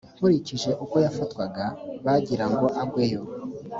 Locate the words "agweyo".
2.81-3.21